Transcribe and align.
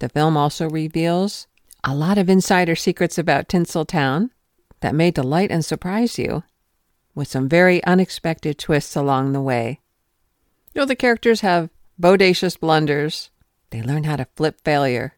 The 0.00 0.08
film 0.08 0.36
also 0.36 0.68
reveals 0.68 1.46
a 1.88 1.94
lot 1.94 2.18
of 2.18 2.28
insider 2.28 2.74
secrets 2.74 3.16
about 3.16 3.48
Tinseltown 3.48 4.30
that 4.80 4.94
may 4.94 5.12
delight 5.12 5.52
and 5.52 5.64
surprise 5.64 6.18
you, 6.18 6.42
with 7.14 7.28
some 7.28 7.48
very 7.48 7.82
unexpected 7.84 8.58
twists 8.58 8.96
along 8.96 9.32
the 9.32 9.40
way. 9.40 9.80
You 10.74 10.80
know, 10.80 10.84
the 10.84 10.96
characters 10.96 11.42
have 11.42 11.70
bodacious 11.98 12.58
blunders. 12.58 13.30
They 13.70 13.82
learn 13.82 14.02
how 14.02 14.16
to 14.16 14.26
flip 14.34 14.60
failure 14.64 15.14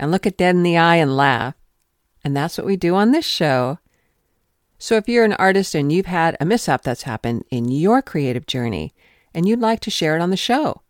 and 0.00 0.10
look 0.10 0.26
it 0.26 0.36
dead 0.36 0.56
in 0.56 0.64
the 0.64 0.76
eye 0.76 0.96
and 0.96 1.16
laugh. 1.16 1.54
And 2.24 2.36
that's 2.36 2.58
what 2.58 2.66
we 2.66 2.76
do 2.76 2.96
on 2.96 3.12
this 3.12 3.24
show. 3.24 3.78
So 4.78 4.96
if 4.96 5.08
you're 5.08 5.24
an 5.24 5.34
artist 5.34 5.76
and 5.76 5.92
you've 5.92 6.06
had 6.06 6.36
a 6.40 6.44
mishap 6.44 6.82
that's 6.82 7.04
happened 7.04 7.44
in 7.50 7.68
your 7.68 8.02
creative 8.02 8.46
journey 8.46 8.94
and 9.32 9.46
you'd 9.48 9.60
like 9.60 9.80
to 9.80 9.90
share 9.90 10.16
it 10.16 10.22
on 10.22 10.30
the 10.30 10.36
show, 10.36 10.82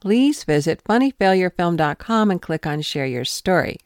please 0.00 0.44
visit 0.44 0.82
funnyfailurefilm.com 0.84 2.30
and 2.30 2.40
click 2.40 2.66
on 2.66 2.80
Share 2.80 3.06
Your 3.06 3.26
Story. 3.26 3.78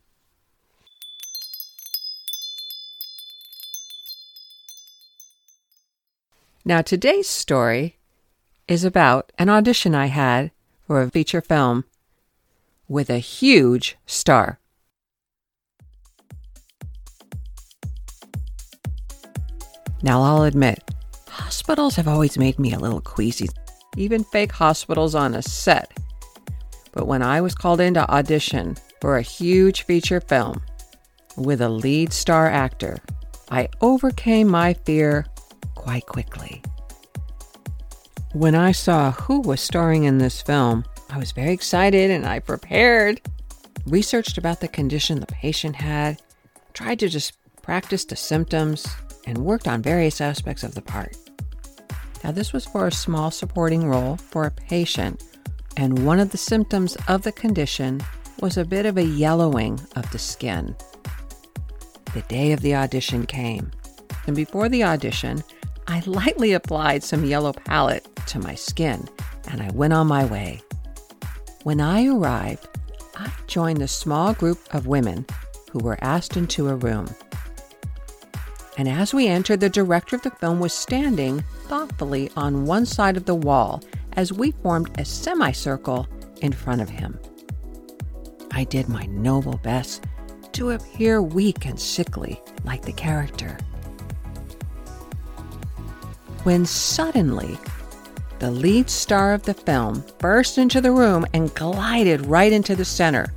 Now, 6.65 6.81
today's 6.81 7.29
story 7.29 7.99
is 8.69 8.85
about 8.85 9.33
an 9.37 9.49
audition 9.49 9.97
I 9.97 10.07
had 10.07 10.53
for 10.87 11.03
a 11.03 11.11
feature 11.11 11.41
film 11.41 11.85
with 12.87 13.11
a 13.11 13.19
huge 13.19 13.97
star. 14.07 14.61
Now, 20.05 20.23
I'll 20.23 20.45
admit, 20.45 20.89
hospitals 21.27 21.97
have 21.97 22.07
always 22.07 22.39
made 22.39 22.61
me 22.61 22.73
a 22.73 22.79
little 22.79 23.01
queasy, 23.01 23.49
even 23.97 24.23
fake 24.23 24.53
hospitals 24.53 25.17
on 25.17 25.35
a 25.35 25.43
set. 25.43 25.91
But 26.93 27.09
when 27.09 27.23
I 27.23 27.41
was 27.41 27.57
called 27.57 27.81
in 27.81 27.95
to 27.95 28.09
audition 28.09 28.77
for 29.01 29.17
a 29.17 29.23
huge 29.23 29.83
feature 29.83 30.21
film 30.21 30.63
with 31.37 31.61
a 31.61 31.69
lead 31.69 32.13
star 32.13 32.49
actor, 32.49 32.99
I 33.51 33.69
overcame 33.81 34.47
my 34.47 34.75
fear 34.75 35.27
quite 35.75 36.07
quickly. 36.07 36.63
When 38.33 38.55
I 38.55 38.73
saw 38.73 39.13
who 39.13 39.41
was 39.41 39.61
starring 39.61 40.05
in 40.05 40.19
this 40.19 40.41
film, 40.41 40.85
I 41.11 41.19
was 41.19 41.33
very 41.33 41.53
excited 41.53 42.11
and 42.11 42.27
I 42.27 42.39
prepared, 42.39 43.21
researched 43.87 44.39
about 44.39 44.61
the 44.61 44.69
condition 44.69 45.21
the 45.21 45.27
patient 45.27 45.77
had, 45.77 46.23
tried 46.73 46.99
to 47.01 47.09
just 47.09 47.35
practice 47.61 48.05
the 48.05 48.17
symptoms, 48.17 48.87
and 49.27 49.39
worked 49.39 49.69
on 49.69 49.83
various 49.83 50.21
aspects 50.21 50.65
of 50.65 50.75
the 50.75 50.83
part. 50.83 51.17
Now, 52.25 52.33
this 52.33 52.53
was 52.53 52.65
for 52.65 52.87
a 52.87 52.93
small 52.93 53.31
supporting 53.31 53.89
role 53.89 54.17
for 54.17 54.45
a 54.45 54.51
patient, 54.51 55.23
and 55.77 56.05
one 56.05 56.21
of 56.21 56.31
the 56.31 56.39
symptoms 56.39 56.97
of 57.09 57.23
the 57.23 57.33
condition 57.33 58.01
was 58.41 58.57
a 58.57 58.65
bit 58.65 58.87
of 58.87 58.97
a 58.97 59.05
yellowing 59.05 59.81
of 59.97 60.11
the 60.11 60.19
skin. 60.19 60.75
The 62.15 62.23
day 62.23 62.53
of 62.53 62.61
the 62.61 62.75
audition 62.75 63.27
came, 63.27 63.71
and 64.27 64.37
before 64.37 64.69
the 64.69 64.85
audition, 64.85 65.43
I 65.93 66.03
lightly 66.07 66.55
applied 66.55 67.05
some 67.05 67.23
yellow 67.23 67.53
palette 67.53 68.09
to 68.29 68.39
my 68.39 68.55
skin 68.55 69.07
and 69.49 69.61
I 69.61 69.71
went 69.73 69.93
on 69.93 70.07
my 70.07 70.25
way. 70.25 70.63
When 71.65 71.83
I 71.83 72.07
arrived, 72.07 72.67
I 73.15 73.31
joined 73.47 73.83
the 73.83 73.89
small 73.89 74.33
group 74.33 74.59
of 74.75 74.87
women 74.87 75.27
who 75.71 75.81
were 75.81 76.03
asked 76.03 76.39
into 76.39 76.71
a 76.71 76.77
room. 76.77 77.15
And 78.79 78.89
as 78.89 79.13
we 79.13 79.29
entered, 79.29 79.61
the 79.61 79.69
director 79.69 80.17
of 80.17 80.23
the 80.23 80.31
film 80.31 80.61
was 80.61 80.73
standing 80.73 81.45
thoughtfully 81.65 82.31
on 82.37 82.65
one 82.65 82.87
side 82.87 83.19
of 83.19 83.27
the 83.27 83.35
wall 83.35 83.83
as 84.15 84.33
we 84.33 84.53
formed 84.63 84.99
a 84.99 85.05
semicircle 85.05 86.09
in 86.41 86.53
front 86.53 86.81
of 86.81 86.89
him. 86.89 87.21
I 88.53 88.65
did 88.65 88.89
my 88.89 89.05
noble 89.05 89.61
best 89.63 90.07
to 90.53 90.71
appear 90.71 91.21
weak 91.21 91.67
and 91.67 91.79
sickly 91.79 92.41
like 92.65 92.81
the 92.81 92.95
character 92.95 93.59
when 96.45 96.67
suddenly 96.67 97.59
the 98.39 98.51
lead 98.51 98.91
star 98.91 99.33
of 99.33 99.43
the 99.45 99.55
film 99.55 100.05
burst 100.19 100.59
into 100.59 100.81
the 100.81 100.91
room 100.91 101.25
and 101.33 101.55
glided 101.55 102.27
right 102.27 102.53
into 102.53 102.75
the 102.75 102.85
center. 102.85 103.33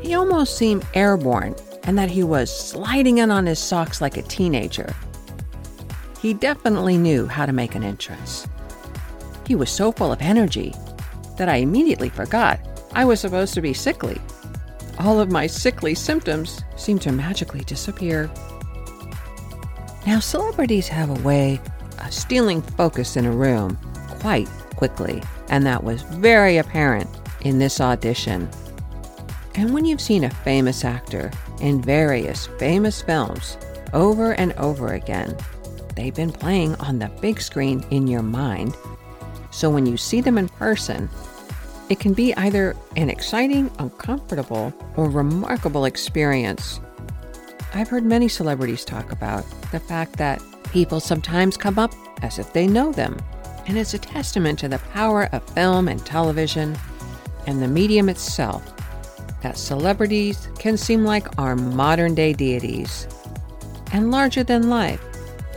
He 0.00 0.14
almost 0.14 0.56
seemed 0.56 0.86
airborne 0.94 1.54
and 1.84 1.98
that 1.98 2.10
he 2.10 2.22
was 2.22 2.50
sliding 2.50 3.18
in 3.18 3.30
on 3.30 3.46
his 3.46 3.58
socks 3.58 4.00
like 4.00 4.16
a 4.16 4.22
teenager. 4.22 4.94
He 6.20 6.32
definitely 6.32 6.96
knew 6.96 7.26
how 7.26 7.44
to 7.44 7.52
make 7.52 7.74
an 7.74 7.84
entrance. 7.84 8.48
He 9.46 9.54
was 9.54 9.70
so 9.70 9.92
full 9.92 10.10
of 10.10 10.22
energy 10.22 10.74
that 11.36 11.50
I 11.50 11.56
immediately 11.56 12.08
forgot 12.08 12.60
I 12.94 13.04
was 13.04 13.20
supposed 13.20 13.54
to 13.54 13.60
be 13.60 13.74
sickly. 13.74 14.18
All 14.98 15.20
of 15.20 15.30
my 15.30 15.46
sickly 15.46 15.94
symptoms 15.94 16.62
seemed 16.76 17.02
to 17.02 17.12
magically 17.12 17.60
disappear. 17.60 18.30
Now, 20.06 20.20
celebrities 20.20 20.86
have 20.88 21.08
a 21.08 21.22
way 21.22 21.60
of 21.98 22.12
stealing 22.12 22.60
focus 22.60 23.16
in 23.16 23.24
a 23.24 23.30
room 23.30 23.78
quite 24.20 24.48
quickly, 24.76 25.22
and 25.48 25.64
that 25.64 25.82
was 25.82 26.02
very 26.02 26.58
apparent 26.58 27.08
in 27.40 27.58
this 27.58 27.80
audition. 27.80 28.48
And 29.54 29.72
when 29.72 29.84
you've 29.84 30.00
seen 30.00 30.24
a 30.24 30.30
famous 30.30 30.84
actor 30.84 31.30
in 31.60 31.80
various 31.80 32.46
famous 32.58 33.00
films 33.00 33.56
over 33.94 34.32
and 34.32 34.52
over 34.54 34.92
again, 34.92 35.36
they've 35.96 36.14
been 36.14 36.32
playing 36.32 36.74
on 36.76 36.98
the 36.98 37.08
big 37.22 37.40
screen 37.40 37.84
in 37.90 38.06
your 38.06 38.22
mind. 38.22 38.76
So 39.52 39.70
when 39.70 39.86
you 39.86 39.96
see 39.96 40.20
them 40.20 40.36
in 40.36 40.48
person, 40.48 41.08
it 41.88 42.00
can 42.00 42.12
be 42.12 42.34
either 42.34 42.76
an 42.96 43.08
exciting, 43.08 43.70
uncomfortable, 43.78 44.72
or 44.96 45.08
remarkable 45.08 45.84
experience. 45.84 46.80
I've 47.76 47.88
heard 47.88 48.04
many 48.04 48.28
celebrities 48.28 48.84
talk 48.84 49.10
about 49.10 49.44
the 49.72 49.80
fact 49.80 50.12
that 50.18 50.40
people 50.70 51.00
sometimes 51.00 51.56
come 51.56 51.76
up 51.76 51.92
as 52.22 52.38
if 52.38 52.52
they 52.52 52.68
know 52.68 52.92
them. 52.92 53.18
And 53.66 53.76
it's 53.76 53.94
a 53.94 53.98
testament 53.98 54.60
to 54.60 54.68
the 54.68 54.78
power 54.78 55.24
of 55.32 55.42
film 55.50 55.88
and 55.88 56.04
television 56.06 56.78
and 57.48 57.60
the 57.60 57.66
medium 57.66 58.08
itself 58.08 58.62
that 59.42 59.58
celebrities 59.58 60.48
can 60.56 60.76
seem 60.76 61.04
like 61.04 61.36
our 61.36 61.56
modern 61.56 62.14
day 62.14 62.32
deities 62.32 63.08
and 63.92 64.12
larger 64.12 64.44
than 64.44 64.70
life. 64.70 65.02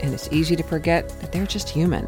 And 0.01 0.11
it's 0.11 0.31
easy 0.31 0.55
to 0.55 0.63
forget 0.63 1.07
that 1.21 1.31
they're 1.31 1.45
just 1.45 1.69
human. 1.69 2.07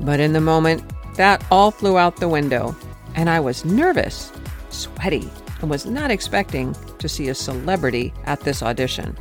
But 0.00 0.20
in 0.20 0.32
the 0.32 0.40
moment, 0.40 0.82
that 1.16 1.44
all 1.50 1.70
flew 1.70 1.98
out 1.98 2.16
the 2.16 2.30
window, 2.30 2.74
and 3.14 3.28
I 3.28 3.40
was 3.40 3.66
nervous, 3.66 4.32
sweaty, 4.70 5.30
and 5.60 5.68
was 5.68 5.84
not 5.84 6.10
expecting 6.10 6.74
to 7.06 7.14
see 7.14 7.28
a 7.28 7.34
celebrity 7.34 8.12
at 8.24 8.40
this 8.40 8.62
audition. 8.62 9.16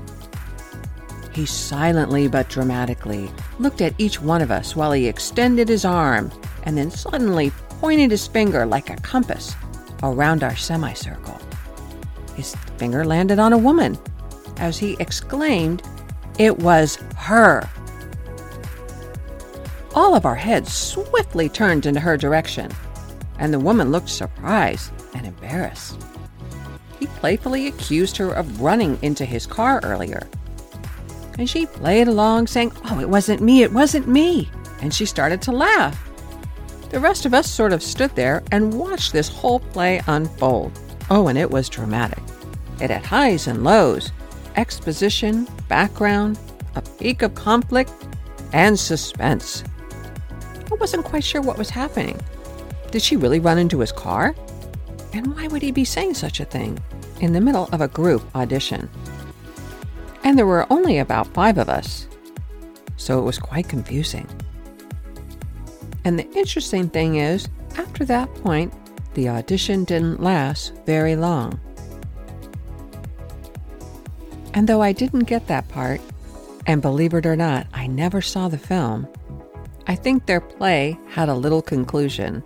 He 1.31 1.45
silently 1.45 2.27
but 2.27 2.49
dramatically 2.49 3.29
looked 3.59 3.81
at 3.81 3.93
each 3.99 4.19
one 4.19 4.41
of 4.41 4.49
us 4.49 4.75
while 4.75 4.91
he 4.91 5.07
extended 5.07 5.69
his 5.69 5.85
arm 5.85 6.31
and 6.63 6.75
then 6.75 6.89
suddenly 6.89 7.51
pointed 7.81 8.09
his 8.09 8.25
finger 8.25 8.65
like 8.65 8.89
a 8.89 8.95
compass 8.97 9.55
around 10.01 10.43
our 10.43 10.55
semicircle. 10.55 11.39
His 12.35 12.55
finger 12.77 13.05
landed 13.05 13.37
on 13.37 13.53
a 13.53 13.57
woman 13.57 13.97
as 14.57 14.79
he 14.79 14.97
exclaimed, 14.99 15.83
It 16.39 16.57
was 16.57 16.95
her! 17.17 17.69
All 19.93 20.15
of 20.15 20.25
our 20.25 20.35
heads 20.35 20.73
swiftly 20.73 21.49
turned 21.49 21.85
in 21.85 21.95
her 21.95 22.17
direction, 22.17 22.71
and 23.37 23.53
the 23.53 23.59
woman 23.59 23.91
looked 23.91 24.09
surprised 24.09 24.91
and 25.13 25.25
embarrassed. 25.27 26.01
He 26.99 27.07
playfully 27.07 27.67
accused 27.67 28.17
her 28.17 28.31
of 28.31 28.61
running 28.61 28.97
into 29.01 29.25
his 29.25 29.45
car 29.45 29.79
earlier. 29.83 30.27
And 31.37 31.49
she 31.49 31.65
played 31.65 32.07
along, 32.07 32.47
saying, 32.47 32.71
Oh, 32.85 32.99
it 32.99 33.09
wasn't 33.09 33.41
me, 33.41 33.63
it 33.63 33.71
wasn't 33.71 34.07
me. 34.07 34.49
And 34.81 34.93
she 34.93 35.05
started 35.05 35.41
to 35.43 35.51
laugh. 35.51 36.01
The 36.89 36.99
rest 36.99 37.25
of 37.25 37.33
us 37.33 37.49
sort 37.49 37.73
of 37.73 37.83
stood 37.83 38.15
there 38.15 38.43
and 38.51 38.73
watched 38.73 39.11
this 39.11 39.27
whole 39.27 39.59
play 39.59 40.01
unfold. 40.07 40.79
Oh, 41.09 41.27
and 41.27 41.37
it 41.37 41.51
was 41.51 41.67
dramatic. 41.67 42.23
It 42.79 42.89
had 42.89 43.05
highs 43.05 43.47
and 43.47 43.63
lows, 43.63 44.11
exposition, 44.55 45.47
background, 45.67 46.39
a 46.75 46.81
peak 46.81 47.21
of 47.21 47.35
conflict, 47.35 47.91
and 48.53 48.79
suspense. 48.79 49.63
I 50.71 50.75
wasn't 50.75 51.05
quite 51.05 51.23
sure 51.23 51.41
what 51.41 51.57
was 51.57 51.69
happening. 51.69 52.19
Did 52.91 53.01
she 53.01 53.17
really 53.17 53.39
run 53.39 53.57
into 53.57 53.79
his 53.79 53.91
car? 53.91 54.35
And 55.15 55.33
why 55.33 55.47
would 55.47 55.61
he 55.61 55.71
be 55.71 55.85
saying 55.85 56.15
such 56.15 56.41
a 56.41 56.45
thing 56.45 56.77
in 57.21 57.31
the 57.31 57.39
middle 57.39 57.69
of 57.71 57.79
a 57.79 57.87
group 57.87 58.21
audition? 58.35 58.89
And 60.25 60.37
there 60.37 60.45
were 60.45 60.67
only 60.69 60.97
about 60.97 61.33
five 61.33 61.57
of 61.57 61.69
us, 61.69 62.05
so 62.97 63.17
it 63.17 63.23
was 63.23 63.39
quite 63.39 63.69
confusing. 63.69 64.27
And 66.03 66.19
the 66.19 66.29
interesting 66.33 66.89
thing 66.89 67.15
is, 67.15 67.47
after 67.77 68.03
that 68.05 68.33
point, 68.35 68.73
the 69.13 69.29
audition 69.29 69.85
didn't 69.85 70.21
last 70.21 70.73
very 70.85 71.15
long. 71.15 71.61
And 74.53 74.67
though 74.67 74.81
I 74.81 74.91
didn't 74.91 75.21
get 75.21 75.47
that 75.47 75.69
part, 75.69 76.01
and 76.67 76.81
believe 76.81 77.13
it 77.13 77.25
or 77.25 77.37
not, 77.37 77.67
I 77.73 77.87
never 77.87 78.21
saw 78.21 78.49
the 78.49 78.57
film, 78.57 79.07
I 79.87 79.95
think 79.95 80.25
their 80.25 80.41
play 80.41 80.99
had 81.07 81.29
a 81.29 81.35
little 81.35 81.61
conclusion. 81.61 82.43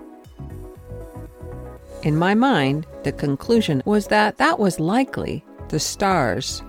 In 2.02 2.16
my 2.16 2.34
mind, 2.34 2.88
the 3.04 3.12
conclusion 3.12 3.84
was 3.86 4.08
that 4.08 4.38
that 4.38 4.58
was 4.58 4.80
likely 4.80 5.44
the 5.68 5.80
star's 5.80 6.64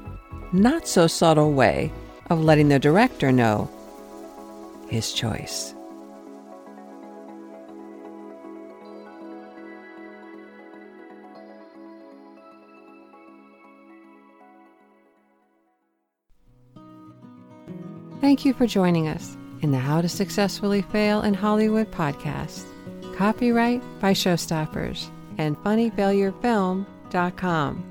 not 0.52 0.88
so 0.88 1.06
subtle 1.06 1.52
way 1.52 1.92
of 2.30 2.42
letting 2.42 2.68
the 2.68 2.80
director 2.80 3.30
know 3.30 3.70
his 4.88 5.12
choice. 5.12 5.72
Thank 18.20 18.44
you 18.44 18.52
for 18.52 18.66
joining 18.66 19.06
us 19.06 19.36
in 19.62 19.70
the 19.70 19.78
How 19.78 20.00
to 20.00 20.08
Successfully 20.08 20.82
Fail 20.82 21.22
in 21.22 21.34
Hollywood 21.34 21.90
podcast. 21.92 22.64
Copyright 23.16 23.80
by 24.00 24.12
Showstoppers 24.12 25.08
and 25.40 25.56
funnyfailurefilm.com. 25.64 27.84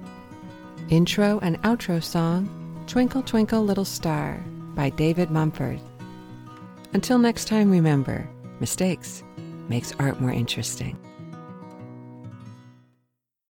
Intro 0.90 1.40
and 1.40 1.62
outro 1.64 2.04
song 2.04 2.84
Twinkle 2.88 3.24
Twinkle 3.24 3.64
Little 3.64 3.86
Star 3.86 4.44
by 4.76 4.90
David 4.90 5.30
Mumford. 5.30 5.80
Until 6.94 7.20
next 7.20 7.48
time, 7.48 7.70
remember 7.70 8.28
mistakes 8.60 9.24
makes 9.68 9.94
art 10.00 10.20
more 10.20 10.32
interesting. 10.32 10.98